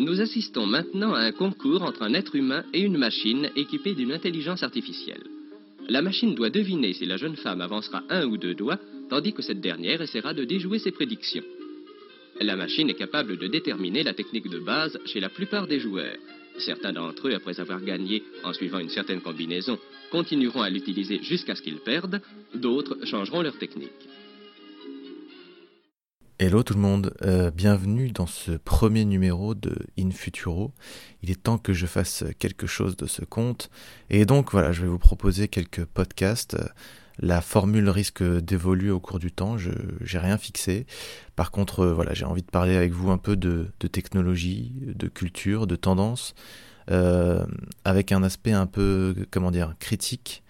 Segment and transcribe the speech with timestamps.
[0.00, 4.12] Nous assistons maintenant à un concours entre un être humain et une machine équipée d'une
[4.12, 5.24] intelligence artificielle.
[5.90, 8.78] La machine doit deviner si la jeune femme avancera un ou deux doigts,
[9.10, 11.44] tandis que cette dernière essaiera de déjouer ses prédictions.
[12.40, 16.16] La machine est capable de déterminer la technique de base chez la plupart des joueurs.
[16.56, 19.78] Certains d'entre eux, après avoir gagné en suivant une certaine combinaison,
[20.10, 22.22] continueront à l'utiliser jusqu'à ce qu'ils perdent,
[22.54, 23.90] d'autres changeront leur technique.
[26.42, 30.72] Hello tout le monde, euh, bienvenue dans ce premier numéro de In Futuro.
[31.22, 33.68] Il est temps que je fasse quelque chose de ce compte.
[34.08, 36.56] Et donc voilà, je vais vous proposer quelques podcasts.
[37.18, 40.86] La formule risque d'évoluer au cours du temps, je j'ai rien fixé.
[41.36, 45.08] Par contre, euh, voilà, j'ai envie de parler avec vous un peu de, technologie, de
[45.08, 46.34] culture, de tendance,
[46.90, 47.44] euh,
[47.84, 50.42] avec un aspect un peu, comment dire, critique,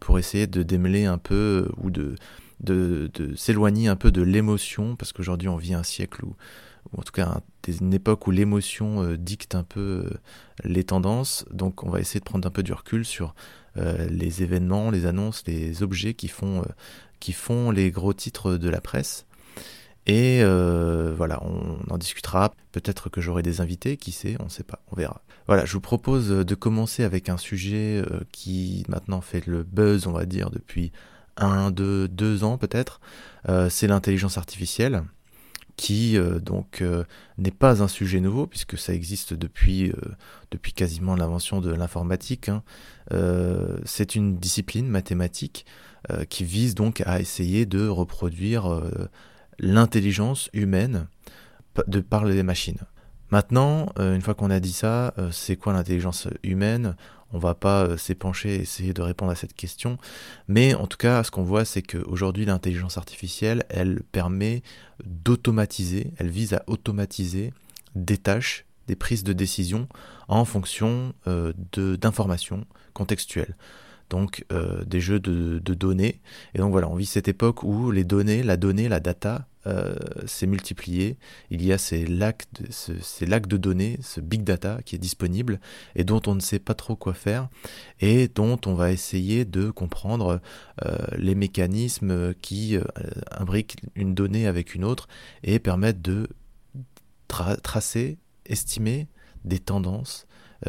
[0.00, 2.16] pour essayer de démêler un peu ou de
[2.60, 6.36] de, s'éloigner un peu de l'émotion, parce qu'aujourd'hui on vit un siècle où,
[6.92, 7.40] ou en tout cas
[7.80, 10.10] une époque où l'émotion euh, dicte un peu euh,
[10.64, 13.34] les tendances, donc on va essayer de prendre un peu du recul sur
[13.76, 16.64] euh, les événements, les annonces, les objets qui font,
[17.20, 19.26] qui font les gros titres de la presse.
[20.06, 22.54] Et voilà, on en discutera.
[22.72, 25.20] Peut-être que j'aurai des invités, qui sait, on ne sait pas, on verra.
[25.46, 28.02] Voilà, je vous propose de commencer avec un sujet
[28.32, 30.92] qui maintenant fait le buzz, on va dire, depuis
[31.38, 33.00] un, deux, deux ans peut-être,
[33.48, 35.04] euh, c'est l'intelligence artificielle
[35.76, 37.04] qui euh, donc euh,
[37.38, 39.92] n'est pas un sujet nouveau puisque ça existe depuis,
[40.74, 42.48] quasiment l'invention de l'informatique.
[42.48, 42.62] Hein.
[43.84, 45.66] c'est une discipline mathématique
[46.28, 48.82] qui vise donc à essayer de reproduire
[49.58, 51.06] l'intelligence humaine
[51.86, 52.78] de par les machines.
[53.30, 56.96] Maintenant, une fois qu'on a dit ça, c'est quoi l'intelligence humaine?
[57.32, 59.98] On va pas euh, s'épancher et essayer de répondre à cette question.
[60.46, 64.62] Mais en tout cas, ce qu'on voit, c'est qu'aujourd'hui, l'intelligence artificielle, elle permet
[65.04, 67.52] d'automatiser, elle vise à automatiser
[67.94, 69.88] des tâches, des prises de décision
[70.28, 73.54] en fonction euh, d'informations contextuelles
[74.10, 76.20] donc euh, des jeux de, données.
[76.54, 79.96] Et donc voilà, on vit cette époque où les données, la donnée, la data euh,
[80.26, 81.16] s'est multipliée.
[81.50, 85.60] Il y a ces lacs, de, données, ce big data qui est disponible
[85.94, 87.48] et dont on ne sait pas trop quoi faire
[88.00, 90.40] et dont on va essayer de comprendre
[90.84, 92.76] euh, les mécanismes qui
[93.30, 95.08] imbriquent une donnée avec une autre
[95.42, 96.28] et permettent de
[97.62, 99.08] tracer, estimer
[99.44, 100.26] des tendances,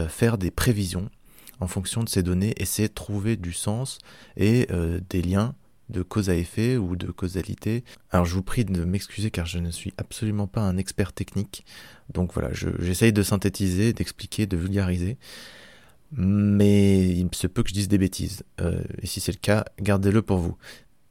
[0.08, 1.10] faire des prévisions
[1.60, 4.00] en fonction de ces données, essayer de trouver du sens
[4.38, 5.56] et euh, des liens
[5.90, 7.84] de cause à effet ou de causalité.
[8.12, 11.66] Alors je vous prie de m'excuser car je ne suis absolument pas un expert technique.
[12.14, 15.18] Donc voilà, j'essaye de synthétiser, d'expliquer, de vulgariser.
[16.12, 18.44] Mais il se peut que je dise des bêtises.
[18.62, 20.58] Euh, et si c'est le cas, gardez-le pour vous.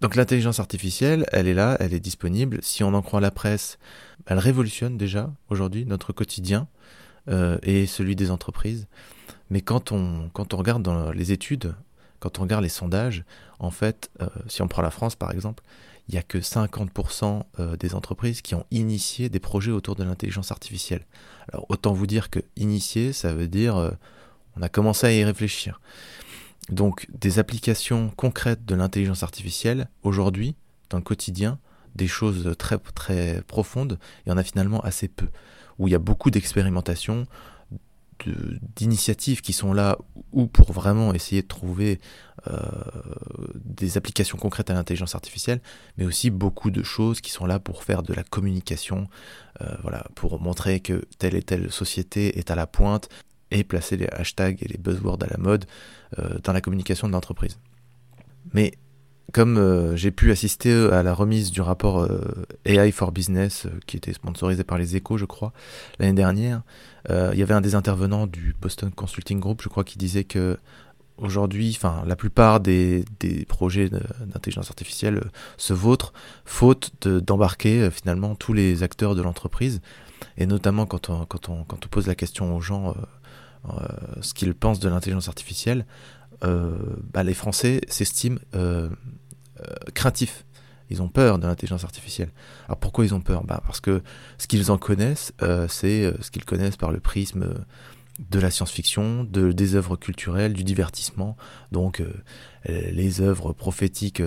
[0.00, 2.59] Donc l'intelligence artificielle, elle est là, elle est disponible.
[2.62, 3.78] Si on en croit la presse,
[4.27, 6.69] elle révolutionne déjà aujourd'hui notre quotidien
[7.28, 8.87] euh, et celui des entreprises.
[9.50, 11.75] Mais quand on, quand on regarde dans les études,
[12.21, 13.25] quand on regarde les sondages,
[13.59, 15.62] en fait, euh, si on prend la France par exemple,
[16.09, 20.05] il n'y a que 50% euh, des entreprises qui ont initié des projets autour de
[20.05, 21.05] l'intelligence artificielle.
[21.53, 23.91] Alors autant vous dire que initier, ça veut dire euh,
[24.56, 25.81] on a commencé à y réfléchir.
[26.71, 30.55] Donc des applications concrètes de l'intelligence artificielle, aujourd'hui,
[30.91, 31.59] dans le quotidien,
[31.95, 35.29] des choses très très profondes, il y en a finalement assez peu,
[35.79, 37.27] où il y a beaucoup d'expérimentation,
[38.77, 39.99] d'initiatives qui sont là
[40.33, 42.01] ou pour vraiment essayer de trouver
[42.47, 42.61] euh,
[43.65, 45.61] des applications concrètes à l'intelligence artificielle,
[45.97, 49.09] mais aussi beaucoup de choses qui sont là pour faire de la communication,
[49.61, 53.09] euh, voilà, pour montrer que telle et telle société est à la pointe
[53.51, 55.65] et placer les hashtags et les buzzwords à la mode
[56.19, 57.59] euh, dans la communication de l'entreprise.
[58.53, 58.73] Mais
[59.33, 63.78] comme euh, j'ai pu assister à la remise du rapport euh, AI for Business, euh,
[63.87, 65.53] qui était sponsorisé par les échos, je crois,
[65.99, 66.62] l'année dernière,
[67.11, 70.59] il y avait un des intervenants du Boston Consulting Group, je crois, qui disait que
[71.17, 76.12] aujourd'hui, enfin, la plupart des, des projets d'intelligence artificielle se vautrent,
[76.44, 79.81] faute d'embarquer finalement tous les acteurs de l'entreprise,
[80.37, 82.94] et notamment quand on, quand, on, quand on pose la question aux gens
[84.20, 85.87] ce qu'ils pensent de l'intelligence artificielle,
[86.43, 88.91] bah, les Français s'estiment euh,
[89.94, 90.44] craintifs.
[90.90, 92.31] Ils ont peur de l'intelligence artificielle.
[92.66, 93.44] Alors pourquoi ils ont peur?
[93.44, 94.02] Bah Parce que
[94.38, 97.55] ce qu'ils en connaissent, euh, c'est euh, ce qu'ils connaissent par le prisme
[98.31, 101.37] de la science-fiction, de, des œuvres culturelles, du divertissement.
[101.70, 102.02] Donc
[102.64, 104.20] les œuvres prophétiques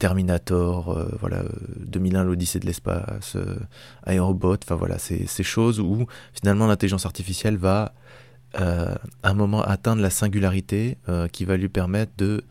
[0.00, 1.44] Terminator, voilà
[1.78, 3.36] 2001 l'Odyssée de l'espace,
[4.04, 7.94] Aerobot, enfin voilà ces, ces choses où finalement l'intelligence artificielle va
[8.54, 10.98] à un moment atteindre la singularité
[11.30, 12.42] qui va lui permettre de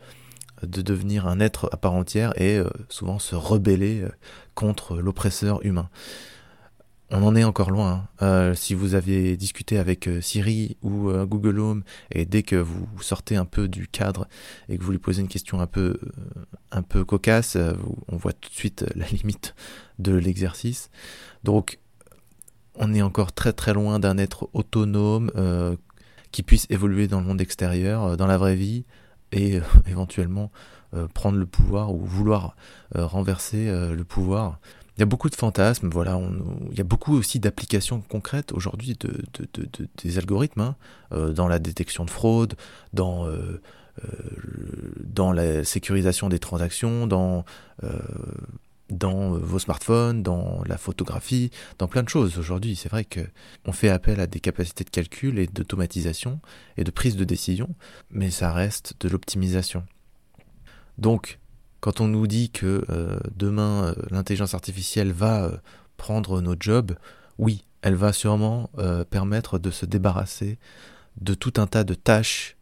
[0.66, 4.10] de devenir un être à part entière et euh, souvent se rebeller euh,
[4.54, 5.88] contre l'oppresseur humain.
[7.10, 7.92] on en est encore loin.
[7.92, 8.08] Hein.
[8.22, 13.36] Euh, si vous avez discuté avec Siri ou Google Home et dès que vous sortez
[13.36, 14.26] un peu du cadre
[14.68, 15.98] et que vous lui posez une question un peu,
[16.70, 17.56] un peu cocasse,
[18.08, 19.54] on voit tout de suite la limite
[19.98, 20.90] de l'exercice.
[21.44, 21.78] Donc,
[22.74, 25.30] on est encore très très loin d'un être autonome
[26.30, 28.84] qui puisse évoluer dans le monde extérieur, dans la vraie vie
[29.32, 30.50] et éventuellement
[31.14, 32.54] prendre le pouvoir ou vouloir
[32.94, 34.58] renverser le pouvoir.
[34.96, 36.20] Il y a beaucoup de fantasmes, voilà.
[36.70, 39.24] il y a beaucoup aussi d'applications concrètes aujourd'hui de,
[40.02, 40.76] des algorithmes hein,
[41.12, 42.54] euh, dans la détection de fraude,
[42.98, 43.58] euh,
[44.04, 44.08] euh,
[45.02, 47.46] dans la sécurisation des transactions, dans
[48.92, 52.38] dans vos smartphones, dans la photographie, dans plein de choses.
[52.38, 53.20] Aujourd'hui, c'est vrai que
[53.64, 56.40] on fait appel à des capacités de calcul et d'automatisation
[56.76, 57.74] et de prise de décision,
[58.10, 59.84] mais ça reste de l'optimisation.
[60.98, 61.38] Donc,
[61.80, 65.56] quand on nous dit que euh, demain euh, l'intelligence artificielle va euh,
[65.96, 66.92] prendre nos jobs,
[67.38, 68.70] oui, elle va sûrement
[69.10, 70.60] permettre de se débarrasser
[71.20, 72.56] de tout un tas de tâches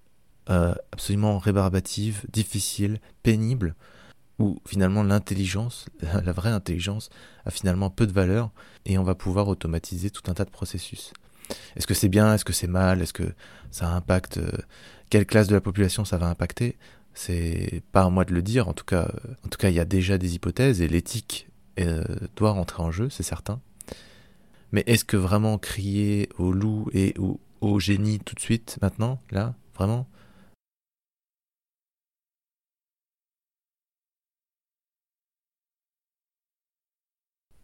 [0.46, 3.74] absolument rébarbatives, difficiles, pénibles,
[4.40, 5.86] où finalement l'intelligence,
[6.24, 7.10] la vraie intelligence,
[7.44, 8.50] a finalement peu de valeur
[8.86, 11.12] et on va pouvoir automatiser tout un tas de processus.
[11.76, 12.34] Est-ce que c'est bien?
[12.34, 13.02] Est-ce que c'est mal?
[13.02, 13.34] Est-ce que
[13.70, 14.40] ça impacte
[15.10, 16.76] Quelle classe de la population ça va impacter?
[17.12, 19.12] C'est pas à moi de le dire, en tout cas,
[19.44, 21.48] en tout cas, il y a déjà des hypothèses et l'éthique
[21.80, 22.04] euh,
[22.36, 23.60] doit rentrer en jeu, c'est certain.
[24.72, 27.14] Mais est-ce que vraiment crier au loup et
[27.60, 30.06] au génie tout de suite, maintenant, là, vraiment?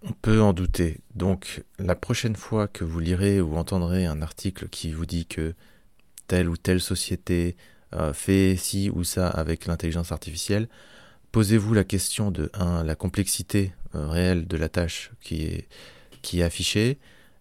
[0.02, 1.00] On peut en douter.
[1.14, 5.54] Donc, la prochaine fois que vous lirez ou entendrez un article qui vous dit que
[6.26, 7.56] telle ou telle société
[7.94, 10.68] euh, fait ci ou ça avec l'intelligence artificielle,
[11.32, 12.84] posez-vous la question de 1.
[12.84, 15.68] la complexité euh, réelle de la tâche qui est,
[16.22, 16.98] qui affichée,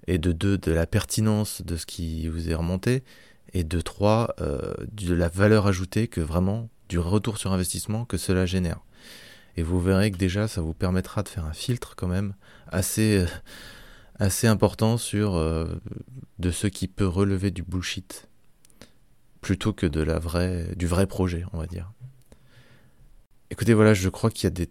[0.07, 0.57] et de 2.
[0.57, 3.03] de la pertinence de ce qui vous est remonté,
[3.53, 4.35] et de 3.
[4.41, 8.79] Euh, de la valeur ajoutée que vraiment, du retour sur investissement que cela génère.
[9.57, 12.33] Et vous verrez que déjà, ça vous permettra de faire un filtre quand même
[12.67, 13.25] assez,
[14.19, 15.35] assez important sur
[16.39, 18.27] de ce qui peut relever du bullshit
[19.41, 21.91] plutôt que de la vraie, du vrai projet, on va dire.
[23.51, 24.67] Écoutez, voilà, je crois qu'il y a des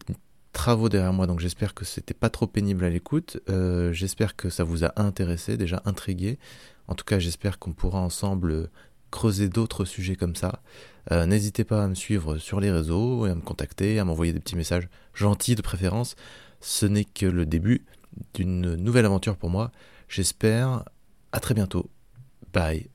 [0.53, 3.39] travaux derrière moi, donc j'espère que c'était pas trop pénible à l'écoute.
[3.49, 6.39] Euh, j'espère que ça vous a intéressé, déjà intrigué.
[6.89, 8.69] En tout cas, j'espère qu'on pourra ensemble
[9.15, 10.61] creuser d'autres sujets comme ça.
[11.13, 14.33] Euh, n'hésitez pas à me suivre sur les réseaux et à me contacter, à m'envoyer
[14.33, 16.17] des petits messages gentils de préférence.
[16.61, 17.87] Ce n'est que le début
[18.35, 19.71] d'une nouvelle aventure pour moi.
[20.09, 20.85] J'espère.
[21.31, 21.89] À très bientôt.
[22.53, 22.94] Bye.